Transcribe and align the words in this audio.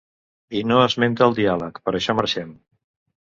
I 0.59 0.61
no 0.69 0.79
esmenta 0.85 1.27
el 1.31 1.37
diàleg, 1.41 1.77
per 1.89 1.95
això 1.99 2.15
marxem. 2.21 2.57